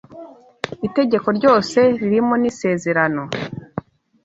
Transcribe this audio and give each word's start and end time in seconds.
Itegeko 0.87 1.27
ryose 1.37 1.79
ririmo 1.99 2.33
ni 2.41 2.47
isezerano 2.51 3.21